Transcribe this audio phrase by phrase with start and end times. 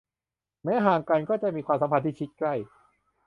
[0.63, 2.53] แม้ห่างกันก็จะมีความสัมพันธ์ที่ชิดใกล้